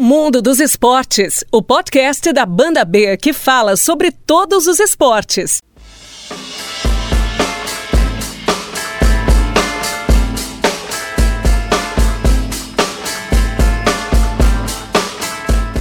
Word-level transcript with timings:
Mundo 0.00 0.40
dos 0.40 0.60
Esportes, 0.60 1.42
o 1.50 1.60
podcast 1.60 2.32
da 2.32 2.46
Banda 2.46 2.84
B 2.84 3.16
que 3.16 3.32
fala 3.32 3.76
sobre 3.76 4.12
todos 4.12 4.68
os 4.68 4.78
esportes. 4.78 5.60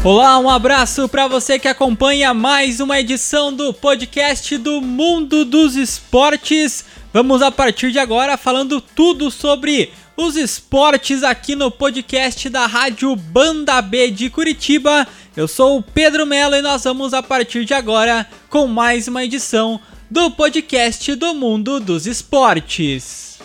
Olá, 0.04 0.40
um 0.40 0.50
abraço 0.50 1.08
para 1.08 1.28
você 1.28 1.60
que 1.60 1.68
acompanha 1.68 2.34
mais 2.34 2.80
uma 2.80 3.00
edição 3.00 3.54
do 3.54 3.72
podcast 3.72 4.58
do 4.58 4.82
Mundo 4.82 5.46
dos 5.46 5.76
Esportes. 5.76 6.84
Vamos 7.14 7.44
a 7.44 7.52
partir 7.52 7.92
de 7.92 8.00
agora 8.00 8.36
falando 8.36 8.82
tudo 8.82 9.30
sobre 9.30 9.92
os 10.18 10.36
esportes 10.36 11.22
aqui 11.22 11.56
no 11.56 11.70
podcast 11.70 12.50
da 12.50 12.66
Rádio 12.66 13.16
Banda 13.16 13.80
B 13.84 14.10
de 14.10 14.32
Curitiba. 14.32 15.08
Eu 15.36 15.48
sou 15.48 15.78
o 15.78 15.84
Pedro 15.84 16.26
Melo 16.26 16.56
e 16.56 16.62
nós 16.62 16.84
vamos 16.86 17.14
a 17.14 17.22
partir 17.22 17.64
de 17.64 17.76
agora 17.76 18.28
com 18.50 18.66
mais 18.66 19.08
uma 19.08 19.24
edição 19.24 19.80
do 20.10 20.32
podcast 20.32 21.14
do 21.14 21.36
Mundo 21.36 21.80
dos 21.80 22.08
Esportes. 22.08 23.38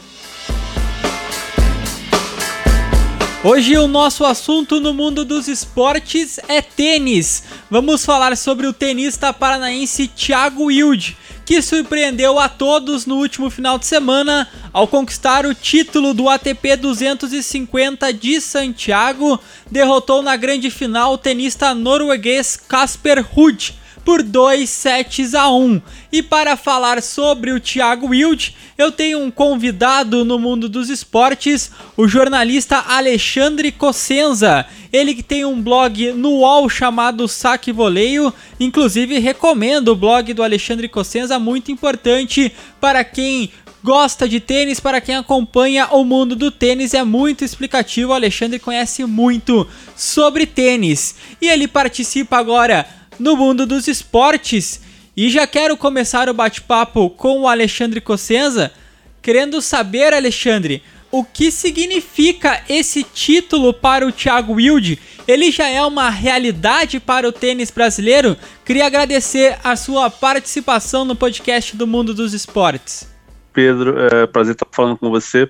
Hoje 3.44 3.76
o 3.76 3.86
nosso 3.86 4.24
assunto 4.24 4.80
no 4.80 4.94
mundo 4.94 5.26
dos 5.26 5.48
esportes 5.48 6.38
é 6.48 6.62
tênis. 6.62 7.42
Vamos 7.68 8.02
falar 8.02 8.34
sobre 8.36 8.66
o 8.66 8.72
tenista 8.72 9.30
paranaense 9.30 10.08
Thiago 10.08 10.66
Wilde, 10.66 11.18
que 11.52 11.60
surpreendeu 11.60 12.38
a 12.38 12.48
todos 12.48 13.04
no 13.04 13.16
último 13.16 13.50
final 13.50 13.78
de 13.78 13.84
semana 13.84 14.48
ao 14.72 14.88
conquistar 14.88 15.44
o 15.44 15.54
título 15.54 16.14
do 16.14 16.26
ATP 16.26 16.76
250 16.76 18.10
de 18.10 18.40
Santiago, 18.40 19.38
derrotou 19.70 20.22
na 20.22 20.34
grande 20.34 20.70
final 20.70 21.12
o 21.12 21.18
tenista 21.18 21.74
norueguês 21.74 22.56
Casper 22.56 23.22
Ruud 23.34 23.74
por 24.04 24.22
2 24.22 24.68
sets 24.68 25.34
a 25.34 25.50
1. 25.50 25.80
E 26.10 26.22
para 26.22 26.56
falar 26.56 27.02
sobre 27.02 27.52
o 27.52 27.60
Thiago 27.60 28.08
Wild, 28.08 28.56
eu 28.76 28.90
tenho 28.90 29.20
um 29.20 29.30
convidado 29.30 30.24
no 30.24 30.38
mundo 30.38 30.68
dos 30.68 30.88
esportes, 30.88 31.70
o 31.96 32.06
jornalista 32.08 32.84
Alexandre 32.86 33.70
Cossenza. 33.72 34.66
Ele 34.92 35.14
que 35.14 35.22
tem 35.22 35.44
um 35.44 35.60
blog 35.60 36.12
no 36.12 36.30
UOL 36.40 36.68
chamado 36.68 37.26
Saque 37.26 37.72
Voleio, 37.72 38.32
inclusive 38.60 39.18
recomendo 39.18 39.88
o 39.88 39.96
blog 39.96 40.34
do 40.34 40.42
Alexandre 40.42 40.88
Cossenza, 40.88 41.38
muito 41.38 41.70
importante 41.70 42.52
para 42.80 43.02
quem 43.02 43.50
gosta 43.82 44.28
de 44.28 44.38
tênis, 44.38 44.78
para 44.78 45.00
quem 45.00 45.16
acompanha 45.16 45.88
o 45.88 46.04
mundo 46.04 46.36
do 46.36 46.50
tênis, 46.50 46.94
é 46.94 47.02
muito 47.02 47.44
explicativo. 47.44 48.12
O 48.12 48.14
Alexandre 48.14 48.58
conhece 48.58 49.04
muito 49.04 49.66
sobre 49.96 50.46
tênis 50.46 51.16
e 51.40 51.48
ele 51.48 51.66
participa 51.66 52.36
agora 52.36 52.86
no 53.18 53.36
mundo 53.36 53.66
dos 53.66 53.88
esportes. 53.88 54.80
E 55.16 55.28
já 55.30 55.46
quero 55.46 55.76
começar 55.76 56.28
o 56.28 56.34
bate-papo 56.34 57.10
com 57.10 57.42
o 57.42 57.48
Alexandre 57.48 58.00
Cossenza, 58.00 58.72
querendo 59.20 59.60
saber, 59.60 60.14
Alexandre, 60.14 60.82
o 61.10 61.22
que 61.22 61.50
significa 61.50 62.62
esse 62.68 63.04
título 63.04 63.74
para 63.74 64.06
o 64.06 64.10
Thiago 64.10 64.54
Wilde? 64.54 64.98
Ele 65.28 65.50
já 65.50 65.68
é 65.68 65.82
uma 65.82 66.08
realidade 66.08 66.98
para 66.98 67.28
o 67.28 67.32
tênis 67.32 67.70
brasileiro? 67.70 68.36
Queria 68.64 68.86
agradecer 68.86 69.58
a 69.62 69.76
sua 69.76 70.08
participação 70.08 71.04
no 71.04 71.14
podcast 71.14 71.76
do 71.76 71.86
Mundo 71.86 72.14
dos 72.14 72.32
Esportes. 72.32 73.06
Pedro, 73.52 73.96
é 74.00 74.26
prazer 74.26 74.54
estar 74.54 74.66
falando 74.72 74.96
com 74.96 75.10
você. 75.10 75.48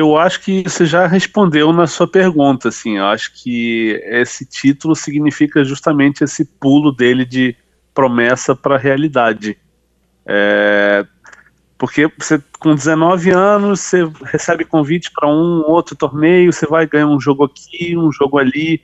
Eu 0.00 0.16
acho 0.16 0.40
que 0.40 0.62
você 0.62 0.86
já 0.86 1.06
respondeu 1.06 1.74
na 1.74 1.86
sua 1.86 2.08
pergunta, 2.08 2.70
assim, 2.70 2.96
eu 2.96 3.04
acho 3.04 3.34
que 3.34 4.00
esse 4.06 4.46
título 4.46 4.96
significa 4.96 5.62
justamente 5.62 6.24
esse 6.24 6.42
pulo 6.42 6.90
dele 6.90 7.22
de 7.22 7.54
promessa 7.92 8.56
para 8.56 8.78
realidade. 8.78 9.58
É, 10.24 11.06
porque 11.76 12.10
você, 12.18 12.42
com 12.58 12.74
19 12.74 13.30
anos, 13.30 13.80
você 13.80 14.10
recebe 14.24 14.64
convite 14.64 15.10
para 15.14 15.28
um 15.28 15.64
outro 15.66 15.94
torneio, 15.94 16.50
você 16.50 16.66
vai 16.66 16.86
ganhar 16.86 17.06
um 17.06 17.20
jogo 17.20 17.44
aqui, 17.44 17.94
um 17.94 18.10
jogo 18.10 18.38
ali. 18.38 18.80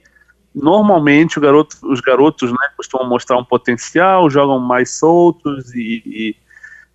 Normalmente 0.55 1.41
garoto, 1.41 1.79
os 1.85 2.03
garotos 2.03 2.53
né, 2.53 2.69
costumam 2.77 3.09
mostrar 3.09 3.39
um 3.39 3.45
potencial, 3.45 4.29
jogam 4.29 4.59
mais 4.59 4.99
soltos 4.99 5.75
e, 5.75 6.03
e 6.05 6.37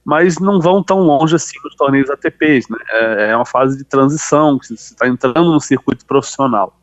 mas 0.03 0.39
não 0.39 0.59
vão 0.59 0.83
tão 0.83 0.99
longe 0.99 1.35
assim 1.35 1.57
nos 1.63 1.75
torneios 1.75 2.09
ATPs, 2.09 2.67
né? 2.69 2.77
É, 2.89 3.29
é 3.31 3.35
uma 3.35 3.45
fase 3.45 3.77
de 3.77 3.83
transição, 3.83 4.57
que 4.57 4.67
você 4.67 4.73
está 4.73 5.07
entrando 5.07 5.51
no 5.51 5.59
circuito 5.59 6.05
profissional. 6.05 6.77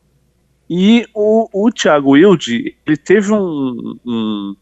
E 0.71 1.07
o, 1.15 1.49
o 1.53 1.73
Thiago 1.73 2.11
Wilde, 2.11 2.77
ele 2.87 2.97
teve 2.97 3.33
um, 3.33 3.99
um, 4.05 4.57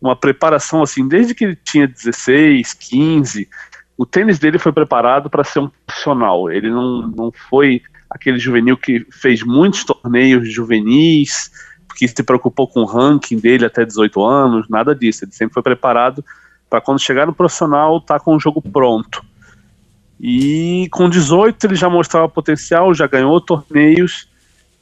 uma 0.00 0.16
preparação 0.16 0.82
assim, 0.82 1.06
desde 1.06 1.34
que 1.34 1.44
ele 1.44 1.56
tinha 1.56 1.86
16, 1.86 2.74
15, 2.74 3.48
o 3.96 4.04
tênis 4.04 4.38
dele 4.38 4.58
foi 4.58 4.72
preparado 4.72 5.30
para 5.30 5.44
ser 5.44 5.60
um 5.60 5.70
profissional. 5.86 6.50
Ele 6.50 6.70
não, 6.70 7.08
não 7.08 7.32
foi 7.48 7.82
aquele 8.10 8.38
juvenil 8.38 8.76
que 8.76 9.06
fez 9.10 9.42
muitos 9.42 9.84
torneios 9.84 10.52
juvenis, 10.52 11.50
que 11.96 12.06
se 12.06 12.22
preocupou 12.22 12.68
com 12.68 12.80
o 12.80 12.84
ranking 12.84 13.38
dele 13.38 13.64
até 13.64 13.84
18 13.84 14.22
anos, 14.22 14.68
nada 14.68 14.94
disso. 14.94 15.24
Ele 15.24 15.32
sempre 15.32 15.54
foi 15.54 15.62
preparado 15.62 16.24
para 16.68 16.80
quando 16.80 17.00
chegar 17.00 17.26
no 17.26 17.34
profissional 17.34 18.00
tá 18.00 18.18
com 18.18 18.36
o 18.36 18.40
jogo 18.40 18.60
pronto. 18.60 19.22
E 20.20 20.88
com 20.90 21.08
18 21.08 21.66
ele 21.66 21.74
já 21.76 21.88
mostrava 21.88 22.28
potencial, 22.28 22.92
já 22.92 23.06
ganhou 23.06 23.40
torneios 23.40 24.28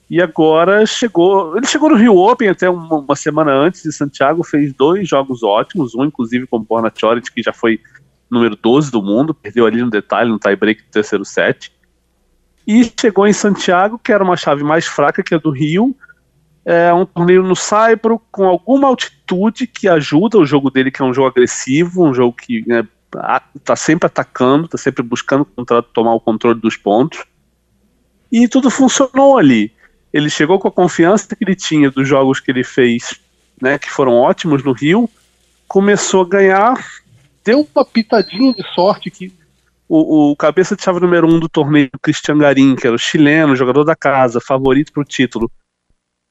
e 0.09 0.23
agora 0.23 0.87
chegou. 0.87 1.57
Ele 1.57 1.67
chegou 1.67 1.91
no 1.91 1.97
Rio 1.97 2.17
Open 2.17 2.49
até 2.49 2.71
uma, 2.71 2.97
uma 2.97 3.17
semana 3.17 3.53
antes 3.53 3.83
de 3.83 3.93
Santiago, 3.93 4.43
fez 4.43 4.73
dois 4.73 5.09
jogos 5.09 5.43
ótimos, 5.43 5.95
um 5.95 6.05
inclusive 6.05 6.47
com 6.47 6.57
o 6.57 6.61
Borna 6.61 6.93
Choric, 6.95 7.31
que 7.33 7.43
já 7.43 7.53
foi 7.53 7.81
número 8.31 8.57
12 8.57 8.91
do 8.91 9.03
mundo, 9.03 9.35
perdeu 9.35 9.67
ali 9.67 9.81
no 9.81 9.91
detalhe, 9.91 10.31
no 10.31 10.39
tie-break 10.39 10.83
do 10.83 10.91
terceiro 10.91 11.25
set. 11.25 11.73
E 12.67 12.91
chegou 12.99 13.27
em 13.27 13.33
Santiago, 13.33 13.99
que 13.99 14.13
era 14.13 14.25
uma 14.25 14.37
chave 14.37 14.65
mais 14.65 14.87
fraca 14.87 15.23
que 15.23 15.35
a 15.35 15.39
do 15.39 15.51
Rio, 15.51 15.95
é 16.67 16.93
um 16.93 17.07
torneio 17.07 17.45
no 17.45 17.55
Saibro 17.55 18.21
com 18.33 18.45
alguma 18.45 18.89
altitude 18.89 19.69
que 19.69 19.89
ajuda 19.89 20.37
o 20.37 20.45
jogo 20.45 20.69
dele, 20.69 20.91
que 20.91 21.01
é 21.01 21.05
um 21.05 21.15
jogo 21.15 21.29
agressivo, 21.29 22.05
um 22.05 22.13
jogo 22.13 22.37
que 22.37 22.65
né, 22.67 22.87
tá 23.63 23.77
sempre 23.77 24.09
atacando, 24.09 24.67
tá 24.67 24.77
sempre 24.77 25.01
buscando 25.05 25.47
tomar 25.95 26.15
o 26.15 26.21
controle 26.21 26.61
dos 26.61 26.77
pontos. 26.77 27.25
E 28.33 28.49
tudo 28.49 28.69
funcionou 28.69 29.39
ali. 29.39 29.73
Ele 30.13 30.29
chegou 30.29 30.59
com 30.59 30.67
a 30.67 30.73
confiança 30.73 31.37
que 31.37 31.45
ele 31.45 31.55
tinha 31.55 31.89
dos 31.89 32.09
jogos 32.09 32.41
que 32.41 32.51
ele 32.51 32.65
fez, 32.65 33.21
né, 33.63 33.79
que 33.79 33.89
foram 33.89 34.15
ótimos 34.15 34.65
no 34.65 34.73
Rio, 34.73 35.09
começou 35.69 36.23
a 36.23 36.29
ganhar, 36.29 36.85
deu 37.45 37.69
uma 37.73 37.85
pitadinha 37.85 38.53
de 38.53 38.65
sorte 38.75 39.09
que 39.09 39.33
o, 39.89 40.33
o 40.33 40.37
cabeça 40.37 40.75
de 40.75 40.83
chave 40.83 40.99
número 40.99 41.29
um 41.29 41.39
do 41.39 41.49
torneio, 41.49 41.91
Cristian 42.03 42.39
Garim, 42.39 42.75
que 42.75 42.89
era 42.89 42.97
o 42.97 42.99
chileno, 42.99 43.55
jogador 43.55 43.85
da 43.85 43.95
casa, 43.95 44.41
favorito 44.41 44.93
para 44.93 45.03
o 45.03 45.05
título, 45.05 45.49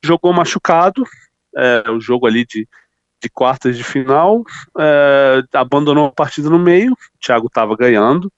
jogou 0.03 0.33
machucado, 0.33 1.03
é, 1.56 1.89
o 1.89 2.00
jogo 2.00 2.28
ali 2.28 2.45
de, 2.45 2.67
de 3.22 3.29
quartas 3.29 3.78
de 3.78 3.83
final, 3.83 4.44
é, 4.78 5.44
abandonou 5.53 6.07
a 6.07 6.11
partida 6.11 6.50
no 6.50 6.59
meio, 6.59 6.94
o 6.94 6.97
Thiago 7.19 7.47
estava 7.47 7.75
ganhando, 7.75 8.31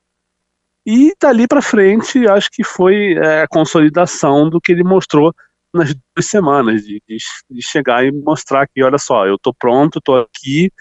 e 0.85 1.13
dali 1.21 1.47
para 1.47 1.61
frente 1.61 2.25
acho 2.27 2.49
que 2.49 2.63
foi 2.63 3.13
é, 3.17 3.41
a 3.41 3.47
consolidação 3.47 4.49
do 4.49 4.61
que 4.61 4.71
ele 4.71 4.83
mostrou 4.83 5.35
nas 5.73 5.93
duas 5.93 6.25
semanas, 6.25 6.83
de, 6.83 7.01
de, 7.07 7.17
de, 7.49 7.61
chegar 7.61 8.05
e 8.05 8.11
mostrar 8.11 8.67
que, 8.67 8.81
olha 8.81 8.97
só, 8.97 9.27
eu 9.27 9.37
tô 9.37 9.53
pronto, 9.53 9.99
tô 9.99 10.15
aqui, 10.15 10.71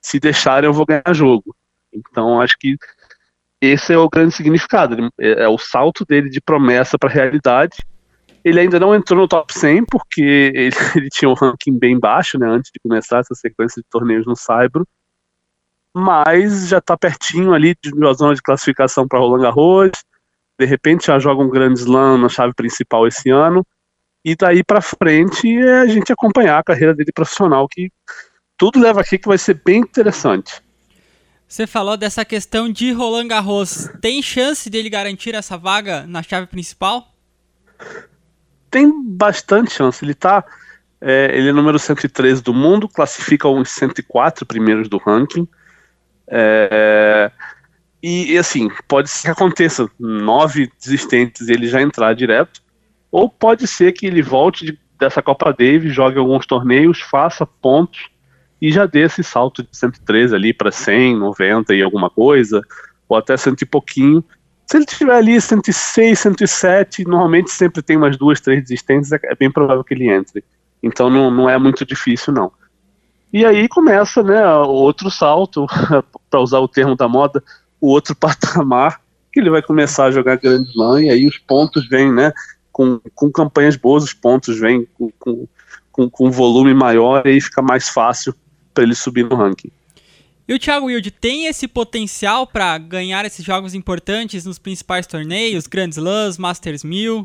se 0.00 0.20
deixarem 0.20 0.68
eu 0.68 0.72
vou 0.72 0.86
ganhar 0.86 1.12
jogo. 1.12 1.54
Então 1.92 2.40
acho 2.40 2.56
que 2.58 2.76
esse 3.60 3.92
é 3.92 3.98
o 3.98 4.08
grande 4.08 4.34
significado, 4.34 5.10
é, 5.20 5.42
é 5.42 5.48
o 5.48 5.58
salto 5.58 6.04
dele 6.04 6.30
de 6.30 6.40
promessa 6.40 6.96
para 6.96 7.10
realidade, 7.10 7.76
ele 8.44 8.60
ainda 8.60 8.80
não 8.80 8.94
entrou 8.94 9.20
no 9.20 9.28
top 9.28 9.52
100 9.52 9.84
porque 9.84 10.52
ele, 10.54 10.74
ele, 10.96 11.08
tinha 11.10 11.28
um 11.28 11.34
ranking 11.34 11.78
bem 11.78 11.98
baixo, 11.98 12.38
né, 12.38 12.46
antes 12.48 12.70
de 12.72 12.80
começar 12.80 13.18
essa 13.18 13.34
sequência 13.34 13.82
de 13.82 13.88
torneios 13.88 14.26
no 14.26 14.36
Saibro. 14.36 14.86
Mas 15.94 16.68
já 16.68 16.78
está 16.78 16.96
pertinho 16.96 17.52
ali 17.52 17.74
de 17.82 17.92
uma 17.92 18.14
zona 18.14 18.34
de 18.34 18.42
classificação 18.42 19.08
para 19.08 19.18
Roland 19.18 19.42
Garros. 19.42 19.90
De 20.58 20.64
repente 20.64 21.06
já 21.06 21.18
joga 21.18 21.42
um 21.42 21.50
grande 21.50 21.80
slam 21.80 22.18
na 22.18 22.28
chave 22.28 22.54
principal 22.54 23.06
esse 23.06 23.28
ano. 23.30 23.66
E 24.24 24.36
daí 24.36 24.62
para 24.62 24.80
frente 24.80 25.48
é 25.48 25.80
a 25.80 25.86
gente 25.86 26.12
acompanhar 26.12 26.58
a 26.58 26.62
carreira 26.62 26.94
dele 26.94 27.10
profissional, 27.12 27.66
que 27.66 27.90
tudo 28.56 28.78
leva 28.78 29.00
aqui 29.00 29.18
que 29.18 29.26
vai 29.26 29.38
ser 29.38 29.60
bem 29.64 29.80
interessante. 29.80 30.62
Você 31.48 31.66
falou 31.66 31.96
dessa 31.96 32.24
questão 32.24 32.70
de 32.70 32.92
Roland 32.92 33.26
Garros. 33.26 33.88
Tem 34.00 34.22
chance 34.22 34.70
dele 34.70 34.88
garantir 34.88 35.34
essa 35.34 35.58
vaga 35.58 36.06
na 36.06 36.22
chave 36.22 36.46
principal? 36.46 37.12
Tem 38.70 38.90
bastante 39.04 39.72
chance. 39.72 40.04
Ele 40.04 40.14
tá. 40.14 40.44
É, 41.00 41.30
ele 41.32 41.48
é 41.48 41.52
número 41.52 41.78
113 41.78 42.42
do 42.42 42.52
mundo, 42.52 42.86
classifica 42.86 43.48
os 43.48 43.70
104 43.70 44.44
primeiros 44.44 44.88
do 44.88 44.98
ranking. 44.98 45.48
É, 46.28 47.30
e, 48.02 48.34
e, 48.34 48.38
assim, 48.38 48.70
pode 48.86 49.08
ser 49.08 49.22
que 49.22 49.30
aconteça 49.30 49.90
nove 49.98 50.70
desistentes 50.78 51.48
e 51.48 51.52
ele 51.52 51.66
já 51.66 51.80
entrar 51.80 52.14
direto, 52.14 52.62
ou 53.10 53.28
pode 53.28 53.66
ser 53.66 53.92
que 53.92 54.06
ele 54.06 54.22
volte 54.22 54.64
de 54.64 54.78
dessa 55.00 55.22
Copa 55.22 55.50
Davis, 55.50 55.94
jogue 55.94 56.18
alguns 56.18 56.46
torneios, 56.46 57.00
faça 57.00 57.46
pontos 57.46 58.10
e 58.60 58.70
já 58.70 58.84
dê 58.84 59.00
esse 59.00 59.24
salto 59.24 59.62
de 59.62 59.74
113 59.74 60.34
ali 60.34 60.52
para 60.52 60.70
100, 60.70 61.16
90 61.16 61.74
e 61.74 61.82
alguma 61.82 62.10
coisa, 62.10 62.60
ou 63.08 63.16
até 63.16 63.34
cento 63.36 63.62
e 63.62 63.66
pouquinho. 63.66 64.22
Se 64.70 64.76
ele 64.76 64.86
tiver 64.86 65.16
ali 65.16 65.40
106, 65.40 66.16
107, 66.16 67.02
normalmente 67.02 67.50
sempre 67.50 67.82
tem 67.82 67.96
umas 67.96 68.16
duas, 68.16 68.40
três 68.40 68.62
desistências, 68.62 69.20
é 69.24 69.34
bem 69.34 69.50
provável 69.50 69.82
que 69.82 69.92
ele 69.92 70.08
entre. 70.08 70.44
Então 70.80 71.10
não, 71.10 71.28
não 71.28 71.50
é 71.50 71.58
muito 71.58 71.84
difícil, 71.84 72.32
não. 72.32 72.52
E 73.32 73.44
aí 73.44 73.66
começa 73.66 74.22
né, 74.22 74.46
outro 74.58 75.10
salto, 75.10 75.66
para 76.30 76.38
usar 76.38 76.60
o 76.60 76.68
termo 76.68 76.94
da 76.94 77.08
moda, 77.08 77.42
o 77.80 77.88
outro 77.88 78.14
patamar, 78.14 79.00
que 79.32 79.40
ele 79.40 79.50
vai 79.50 79.60
começar 79.60 80.04
a 80.04 80.12
jogar 80.12 80.36
Grand 80.36 80.62
Slam, 80.62 81.02
e 81.02 81.10
aí 81.10 81.26
os 81.26 81.36
pontos 81.36 81.88
vêm, 81.88 82.12
né? 82.12 82.32
Com, 82.70 83.00
com 83.12 83.28
campanhas 83.28 83.74
boas, 83.74 84.04
os 84.04 84.14
pontos 84.14 84.56
vêm 84.60 84.86
com, 84.94 85.10
com, 85.18 85.48
com, 85.90 86.08
com 86.08 86.30
volume 86.30 86.74
maior, 86.74 87.26
e 87.26 87.30
aí 87.30 87.40
fica 87.40 87.60
mais 87.60 87.88
fácil 87.88 88.32
para 88.72 88.84
ele 88.84 88.94
subir 88.94 89.28
no 89.28 89.34
ranking. 89.34 89.72
E 90.50 90.54
o 90.54 90.58
Thiago 90.58 90.86
Wilde 90.86 91.12
tem 91.12 91.46
esse 91.46 91.68
potencial 91.68 92.44
para 92.44 92.76
ganhar 92.76 93.24
esses 93.24 93.44
jogos 93.44 93.72
importantes 93.72 94.44
nos 94.44 94.58
principais 94.58 95.06
torneios, 95.06 95.68
Grand 95.68 95.90
Slams, 95.90 96.38
Masters 96.38 96.82
1000? 96.82 97.24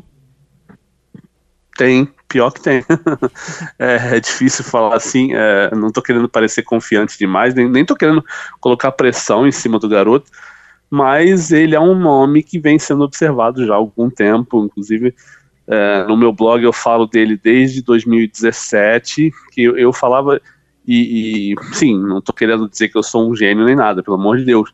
Tem, 1.76 2.08
pior 2.28 2.52
que 2.52 2.60
tem. 2.60 2.84
é, 3.80 4.16
é, 4.16 4.20
difícil 4.20 4.64
falar 4.64 4.94
assim, 4.94 5.30
é, 5.34 5.74
não 5.74 5.90
tô 5.90 6.00
querendo 6.00 6.28
parecer 6.28 6.62
confiante 6.62 7.18
demais, 7.18 7.52
nem, 7.52 7.68
nem 7.68 7.84
tô 7.84 7.96
querendo 7.96 8.24
colocar 8.60 8.92
pressão 8.92 9.44
em 9.44 9.50
cima 9.50 9.80
do 9.80 9.88
garoto, 9.88 10.30
mas 10.88 11.50
ele 11.50 11.74
é 11.74 11.80
um 11.80 11.98
nome 11.98 12.44
que 12.44 12.60
vem 12.60 12.78
sendo 12.78 13.02
observado 13.02 13.66
já 13.66 13.72
há 13.74 13.76
algum 13.76 14.08
tempo, 14.08 14.66
inclusive 14.66 15.12
é, 15.66 16.04
no 16.04 16.16
meu 16.16 16.32
blog 16.32 16.62
eu 16.62 16.72
falo 16.72 17.08
dele 17.08 17.36
desde 17.36 17.82
2017, 17.82 19.32
que 19.50 19.64
eu, 19.64 19.76
eu 19.76 19.92
falava, 19.92 20.40
e, 20.86 21.52
e, 21.52 21.74
sim, 21.74 21.98
não 21.98 22.20
tô 22.20 22.32
querendo 22.32 22.68
dizer 22.68 22.88
que 22.88 22.96
eu 22.96 23.02
sou 23.02 23.30
um 23.30 23.34
gênio 23.34 23.64
nem 23.64 23.74
nada, 23.74 24.02
pelo 24.02 24.16
amor 24.16 24.38
de 24.38 24.44
Deus, 24.44 24.72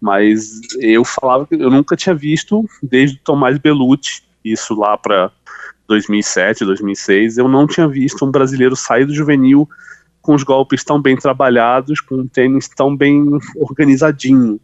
mas 0.00 0.60
eu 0.80 1.04
falava 1.04 1.46
que 1.46 1.54
eu 1.54 1.70
nunca 1.70 1.96
tinha 1.96 2.14
visto 2.14 2.68
desde 2.82 3.18
Tomás 3.18 3.58
Belucci, 3.58 4.22
isso 4.44 4.74
lá 4.74 4.98
para 4.98 5.30
2007, 5.86 6.64
2006, 6.64 7.38
eu 7.38 7.48
não 7.48 7.66
tinha 7.66 7.86
visto 7.88 8.24
um 8.24 8.30
brasileiro 8.30 8.74
sair 8.74 9.04
do 9.04 9.14
juvenil 9.14 9.68
com 10.20 10.34
os 10.34 10.42
golpes 10.42 10.82
tão 10.82 11.00
bem 11.00 11.16
trabalhados, 11.16 12.00
com 12.00 12.16
um 12.16 12.26
tênis 12.26 12.68
tão 12.68 12.96
bem 12.96 13.22
organizadinho. 13.56 14.58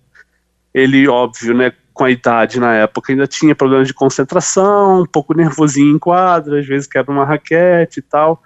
Ele, 0.73 1.07
óbvio, 1.07 1.55
né, 1.55 1.73
com 1.93 2.05
a 2.05 2.11
idade 2.11 2.59
na 2.59 2.75
época, 2.75 3.13
ainda 3.13 3.27
tinha 3.27 3.55
problemas 3.55 3.87
de 3.87 3.93
concentração, 3.93 5.03
um 5.03 5.07
pouco 5.07 5.35
nervosinho 5.35 5.95
em 5.95 5.99
quadra, 5.99 6.61
às 6.61 6.67
vezes 6.67 6.89
quebra 6.89 7.13
uma 7.13 7.27
raquete 7.27 8.01
e 8.01 8.03
tal. 8.03 8.43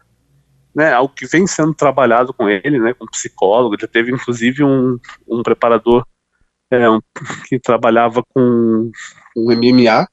Né, 0.74 0.92
algo 0.92 1.14
que 1.14 1.26
vem 1.26 1.46
sendo 1.46 1.72
trabalhado 1.72 2.34
com 2.34 2.48
ele, 2.48 2.80
né, 2.80 2.92
com 2.94 3.06
psicólogo, 3.06 3.76
já 3.80 3.86
teve 3.86 4.10
inclusive 4.10 4.64
um, 4.64 4.98
um 5.28 5.40
preparador 5.40 6.04
é, 6.68 6.90
um, 6.90 7.00
que 7.48 7.60
trabalhava 7.60 8.24
com 8.34 8.90
um 9.36 9.52
MMA, 9.52 10.08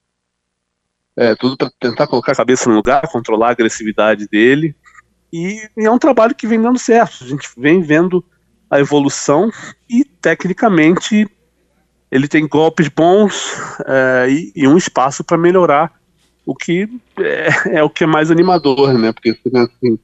é, 1.17 1.35
tudo 1.35 1.57
para 1.57 1.71
tentar 1.79 2.07
colocar 2.07 2.31
a 2.31 2.35
cabeça 2.35 2.69
no 2.69 2.75
lugar, 2.75 3.01
controlar 3.09 3.47
a 3.47 3.51
agressividade 3.51 4.27
dele. 4.27 4.75
E, 5.31 5.67
e, 5.77 5.85
é 5.85 5.91
um 5.91 5.99
trabalho 5.99 6.35
que 6.35 6.47
vem 6.47 6.61
dando 6.61 6.79
certo. 6.79 7.23
A 7.23 7.27
gente 7.27 7.49
vem 7.57 7.81
vendo 7.81 8.23
a 8.69 8.79
evolução 8.79 9.49
e, 9.89 10.03
tecnicamente, 10.03 11.27
ele 12.09 12.27
tem 12.27 12.47
golpes 12.47 12.87
bons 12.87 13.53
é, 13.85 14.27
e, 14.29 14.51
e, 14.55 14.67
um 14.67 14.77
espaço 14.77 15.23
para 15.23 15.37
melhorar, 15.37 15.99
o 16.45 16.55
que 16.55 16.89
é, 17.19 17.77
é, 17.77 17.83
o 17.83 17.89
que 17.89 18.03
é 18.03 18.07
mais 18.07 18.31
animador, 18.31 18.93
né? 18.97 19.11
Porque 19.13 19.37
assim, 19.53 19.99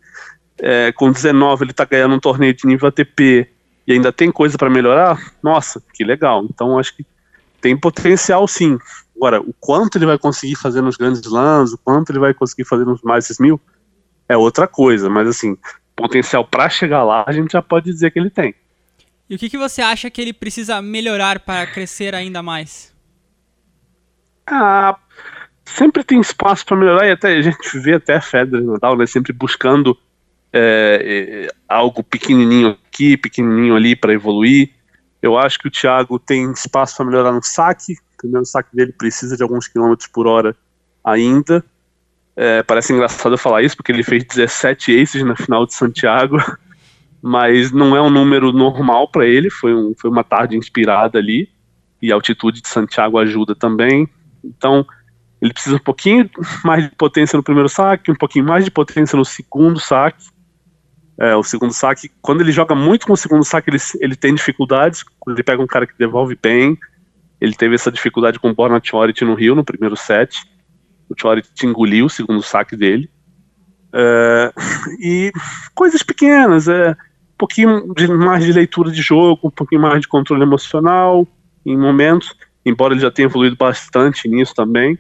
é, 0.60 0.92
com 0.92 1.12
19 1.12 1.64
ele 1.64 1.72
está 1.72 1.86
ganhando 1.86 2.16
um 2.16 2.20
torneio 2.20 2.54
de 2.54 2.66
nível 2.66 2.88
ATP 2.88 3.48
e 3.86 3.94
ainda 3.94 4.12
tem 4.12 4.32
coisa 4.32 4.58
para 4.58 4.70
melhorar. 4.70 5.34
Nossa, 5.42 5.82
que 5.94 6.04
legal. 6.04 6.46
Então 6.50 6.78
acho 6.78 6.96
que 6.96 7.06
tem 7.62 7.76
potencial 7.78 8.48
sim. 8.48 8.78
Agora, 9.16 9.42
o 9.42 9.54
quanto 9.60 9.98
ele 9.98 10.06
vai 10.06 10.18
conseguir 10.18 10.56
fazer 10.56 10.82
nos 10.82 10.96
grandes 10.96 11.22
slams, 11.22 11.74
o 11.74 11.78
quanto 11.78 12.12
ele 12.12 12.20
vai 12.20 12.34
conseguir 12.34 12.66
fazer 12.66 12.86
nos 12.86 13.02
mais 13.02 13.28
mil, 13.40 13.60
é 14.30 14.38
outra 14.38 14.68
coisa. 14.68 15.10
Mas, 15.10 15.28
assim, 15.28 15.58
potencial 15.96 16.46
para 16.46 16.70
chegar 16.70 17.04
lá, 17.04 17.24
a 17.26 17.32
gente 17.32 17.52
já 17.52 17.62
pode 17.62 17.92
dizer 17.92 18.12
que 18.12 18.20
ele 18.20 18.30
tem. 18.30 18.54
E 19.30 19.36
o 19.36 19.38
que, 19.38 19.50
que 19.50 19.58
você 19.58 19.82
acha 19.82 20.10
que 20.10 20.22
ele 20.22 20.32
precisa 20.32 20.82
melhorar 20.82 21.40
para 21.40 21.66
crescer 21.66 22.14
ainda 22.14 22.44
mais? 22.44 22.96
Ah, 24.46 24.98
sempre 25.66 26.04
tem 26.04 26.22
espaço 26.22 26.66
para 26.66 26.78
melhorar 26.78 27.08
e 27.08 27.12
até 27.12 27.36
a 27.36 27.42
gente 27.42 27.80
vê 27.80 27.96
até 27.96 28.22
Federer 28.22 28.66
Nadal, 28.66 28.96
né, 28.96 29.06
sempre 29.06 29.34
buscando 29.34 29.98
é, 30.60 31.46
é, 31.46 31.48
algo 31.68 32.04
pequenininho 32.04 32.78
aqui, 32.88 33.18
pequenininho 33.18 33.76
ali 33.76 33.96
para 33.96 34.14
evoluir. 34.14 34.72
Eu 35.22 35.38
acho 35.38 35.60
que 35.60 35.68
o 35.68 35.72
Thiago 35.72 36.18
tem 36.20 36.52
espaço 36.52 36.98
para 36.98 37.06
melhorar 37.06 37.32
no 37.32 37.44
saque? 37.44 37.98
O 38.24 38.46
saque 38.46 38.76
dele 38.76 38.92
precisa 38.92 39.38
de 39.38 39.44
alguns 39.44 39.68
quilômetros 39.68 40.08
por 40.08 40.26
hora 40.28 40.56
ainda. 41.04 41.64
É, 42.36 42.62
parece 42.64 42.94
engraçado 42.94 43.34
eu 43.34 43.38
falar 43.38 43.64
isso, 43.64 43.76
porque 43.76 43.92
ele 43.92 44.04
fez 44.04 44.24
17 44.24 45.02
aces 45.02 45.24
na 45.24 45.36
final 45.36 45.66
de 45.66 45.74
Santiago, 45.74 46.38
mas 47.22 47.72
não 47.72 47.96
é 47.96 48.02
um 48.02 48.10
número 48.10 48.52
normal 48.52 49.08
para 49.10 49.26
ele, 49.26 49.50
foi, 49.50 49.74
um, 49.74 49.94
foi 50.00 50.10
uma 50.10 50.24
tarde 50.24 50.56
inspirada 50.56 51.18
ali, 51.18 51.50
e 52.00 52.12
a 52.12 52.16
altitude 52.16 52.62
de 52.62 52.68
Santiago 52.68 53.18
ajuda 53.18 53.56
também. 53.56 54.08
Então, 54.44 54.86
ele 55.42 55.54
precisa 55.54 55.78
um 55.78 55.80
pouquinho 55.80 56.30
mais 56.64 56.84
de 56.84 56.96
potência 56.96 57.38
no 57.38 57.44
primeiro 57.44 57.70
saque, 57.70 58.12
um 58.12 58.16
pouquinho 58.16 58.46
mais 58.46 58.66
de 58.66 58.72
potência 58.72 59.18
no 59.18 59.26
segundo 59.26 59.80
saque. 59.80 60.26
É, 61.20 61.36
o 61.36 61.44
segundo 61.44 61.74
saque, 61.74 62.12
quando 62.22 62.42
ele 62.42 62.52
joga 62.52 62.76
muito 62.76 63.08
com 63.08 63.14
o 63.14 63.18
segundo 63.18 63.44
saque, 63.44 63.70
ele, 63.70 63.80
ele 64.00 64.16
tem 64.16 64.36
dificuldades. 64.36 65.04
Ele 65.28 65.44
pega 65.44 65.62
um 65.62 65.68
cara 65.68 65.88
que 65.88 65.98
devolve 65.98 66.38
bem, 66.40 66.78
ele 67.42 67.54
teve 67.54 67.76
essa 67.76 67.92
dificuldade 67.92 68.40
com 68.40 68.50
o 68.50 68.56
Borna 68.56 68.80
Chorit 68.84 69.24
no 69.24 69.34
Rio, 69.34 69.56
no 69.56 69.64
primeiro 69.64 69.96
set. 69.96 70.44
O 71.10 71.16
Chorit 71.20 71.50
engoliu 71.66 72.06
o 72.06 72.10
segundo 72.10 72.42
saque 72.42 72.76
dele. 72.76 73.10
É, 73.94 74.54
e 75.00 75.32
coisas 75.74 76.04
pequenas, 76.04 76.68
é, 76.68 76.92
um 76.92 77.38
pouquinho 77.38 77.94
de, 77.96 78.08
mais 78.08 78.44
de 78.44 78.52
leitura 78.52 78.92
de 78.92 79.02
jogo, 79.02 79.48
um 79.48 79.52
pouquinho 79.52 79.82
mais 79.82 80.02
de 80.02 80.08
controle 80.08 80.44
emocional 80.44 81.28
em 81.66 81.78
momentos, 81.78 82.36
embora 82.66 82.94
ele 82.94 83.02
já 83.02 83.12
tenha 83.12 83.28
evoluído 83.28 83.56
bastante 83.56 84.28
nisso 84.28 84.54
também. 84.54 84.98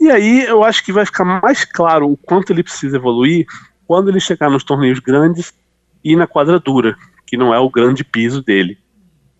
E 0.00 0.10
aí 0.10 0.44
eu 0.44 0.64
acho 0.64 0.84
que 0.84 0.92
vai 0.92 1.06
ficar 1.06 1.24
mais 1.24 1.64
claro 1.64 2.10
o 2.10 2.16
quanto 2.16 2.52
ele 2.52 2.62
precisa 2.62 2.96
evoluir 2.96 3.46
quando 3.86 4.08
ele 4.08 4.20
chegar 4.20 4.50
nos 4.50 4.64
torneios 4.64 4.98
grandes 4.98 5.54
e 6.02 6.16
na 6.16 6.26
quadra 6.26 6.58
dura, 6.58 6.96
que 7.26 7.36
não 7.36 7.54
é 7.54 7.58
o 7.58 7.70
grande 7.70 8.04
piso 8.04 8.42
dele. 8.42 8.78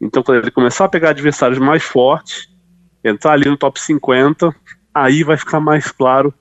Então, 0.01 0.23
quando 0.23 0.39
ele 0.39 0.51
começar 0.51 0.85
a 0.85 0.89
pegar 0.89 1.11
adversários 1.11 1.59
mais 1.59 1.83
fortes, 1.83 2.49
entrar 3.05 3.33
ali 3.33 3.49
no 3.49 3.57
top 3.57 3.81
50, 3.81 4.55
aí 4.95 5.23
vai 5.23 5.37
ficar 5.37 5.61
mais 5.61 5.91
claro 5.91 6.35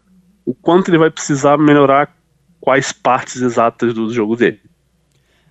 o 0.45 0.53
quanto 0.53 0.89
ele 0.89 0.97
vai 0.97 1.11
precisar 1.11 1.57
melhorar 1.57 2.15
quais 2.59 2.91
partes 2.91 3.41
exatas 3.41 3.93
do 3.93 4.11
jogo 4.13 4.35
dele. 4.35 4.59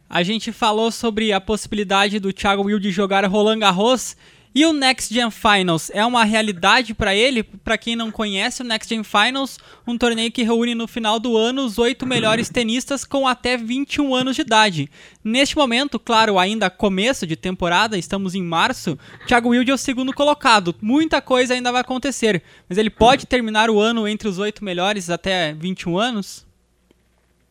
A 0.08 0.22
gente 0.22 0.50
falou 0.50 0.90
sobre 0.90 1.32
a 1.32 1.40
possibilidade 1.40 2.18
do 2.18 2.32
Thiago 2.32 2.64
Wilde 2.64 2.90
jogar 2.90 3.24
Roland 3.26 3.60
Garros 3.60 4.16
e 4.52 4.66
o 4.66 4.72
Next 4.72 5.14
Gen 5.14 5.30
Finals 5.30 5.90
é 5.94 6.04
uma 6.04 6.24
realidade 6.24 6.92
para 6.92 7.14
ele? 7.14 7.42
Para 7.42 7.78
quem 7.78 7.94
não 7.94 8.10
conhece, 8.10 8.62
o 8.62 8.64
Next 8.64 8.92
Gen 8.92 9.04
Finals, 9.04 9.58
um 9.86 9.96
torneio 9.96 10.32
que 10.32 10.42
reúne 10.42 10.74
no 10.74 10.88
final 10.88 11.20
do 11.20 11.36
ano 11.36 11.64
os 11.64 11.78
oito 11.78 12.04
melhores 12.04 12.48
tenistas 12.50 13.04
com 13.04 13.28
até 13.28 13.56
21 13.56 14.12
anos 14.12 14.34
de 14.34 14.42
idade. 14.42 14.90
Neste 15.22 15.56
momento, 15.56 16.00
claro, 16.00 16.36
ainda 16.36 16.68
começo 16.68 17.26
de 17.26 17.36
temporada, 17.36 17.96
estamos 17.96 18.34
em 18.34 18.42
março, 18.42 18.98
Thiago 19.26 19.50
Wilde 19.50 19.70
é 19.70 19.74
o 19.74 19.78
segundo 19.78 20.12
colocado. 20.12 20.74
Muita 20.82 21.22
coisa 21.22 21.54
ainda 21.54 21.70
vai 21.70 21.82
acontecer, 21.82 22.42
mas 22.68 22.76
ele 22.76 22.90
pode 22.90 23.26
terminar 23.26 23.70
o 23.70 23.78
ano 23.78 24.08
entre 24.08 24.26
os 24.26 24.38
oito 24.38 24.64
melhores 24.64 25.10
até 25.10 25.54
21 25.54 25.96
anos? 25.96 26.46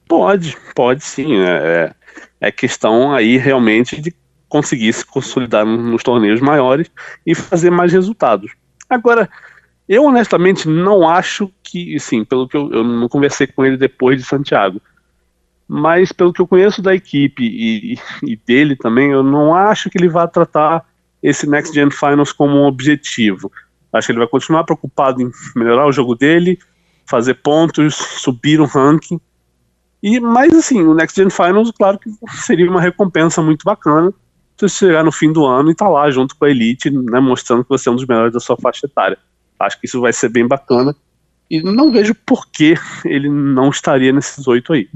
Pode, 0.05 0.57
pode 0.75 1.03
sim. 1.03 1.39
É, 1.39 1.93
é, 2.41 2.47
é 2.47 2.51
questão 2.51 3.13
aí 3.13 3.37
realmente 3.37 4.01
de 4.01 4.13
conseguir 4.49 4.91
se 4.91 5.05
consolidar 5.05 5.65
nos 5.65 6.03
torneios 6.03 6.41
maiores 6.41 6.89
e 7.25 7.35
fazer 7.35 7.69
mais 7.69 7.93
resultados. 7.93 8.51
Agora, 8.89 9.29
eu 9.87 10.03
honestamente 10.03 10.67
não 10.67 11.07
acho 11.07 11.51
que, 11.63 11.99
sim, 11.99 12.25
pelo 12.25 12.47
que 12.47 12.57
eu, 12.57 12.71
eu 12.71 12.83
não 12.83 13.07
conversei 13.07 13.47
com 13.47 13.63
ele 13.63 13.77
depois 13.77 14.17
de 14.17 14.27
Santiago, 14.27 14.81
mas 15.67 16.11
pelo 16.11 16.33
que 16.33 16.41
eu 16.41 16.47
conheço 16.47 16.81
da 16.81 16.95
equipe 16.95 17.43
e, 17.43 17.97
e 18.23 18.35
dele 18.35 18.75
também, 18.75 19.11
eu 19.11 19.21
não 19.21 19.53
acho 19.53 19.89
que 19.89 19.97
ele 19.99 20.09
vá 20.09 20.27
tratar 20.27 20.83
esse 21.21 21.47
Next 21.47 21.73
Gen 21.73 21.91
Finals 21.91 22.31
como 22.31 22.57
um 22.57 22.65
objetivo. 22.65 23.51
Acho 23.93 24.07
que 24.07 24.11
ele 24.11 24.19
vai 24.19 24.27
continuar 24.27 24.63
preocupado 24.63 25.21
em 25.21 25.29
melhorar 25.55 25.85
o 25.85 25.91
jogo 25.91 26.15
dele, 26.15 26.57
fazer 27.07 27.35
pontos, 27.35 27.95
subir 27.95 28.59
um 28.59 28.65
ranking. 28.65 29.19
E, 30.01 30.19
mas 30.19 30.53
assim, 30.53 30.81
o 30.81 30.95
Next 30.95 31.21
Gen 31.21 31.29
Finals, 31.29 31.71
claro 31.71 31.99
que 31.99 32.09
seria 32.29 32.69
uma 32.69 32.81
recompensa 32.81 33.41
muito 33.41 33.63
bacana 33.63 34.11
você 34.59 34.87
chegar 34.87 35.03
no 35.03 35.11
fim 35.11 35.31
do 35.31 35.45
ano 35.45 35.71
e 35.71 35.75
tá 35.75 35.87
lá 35.87 36.09
junto 36.09 36.35
com 36.35 36.45
a 36.45 36.49
elite, 36.49 36.89
né, 36.89 37.19
mostrando 37.19 37.63
que 37.63 37.69
você 37.69 37.89
é 37.89 37.91
um 37.91 37.95
dos 37.95 38.05
melhores 38.05 38.33
da 38.33 38.39
sua 38.39 38.57
faixa 38.57 38.85
etária. 38.85 39.17
Acho 39.59 39.79
que 39.79 39.85
isso 39.85 39.99
vai 40.01 40.13
ser 40.13 40.29
bem 40.29 40.47
bacana. 40.47 40.95
E 41.49 41.61
não 41.61 41.91
vejo 41.91 42.13
por 42.13 42.47
que 42.47 42.75
ele 43.03 43.29
não 43.29 43.69
estaria 43.69 44.13
nesses 44.13 44.47
oito 44.47 44.71
aí. 44.71 44.87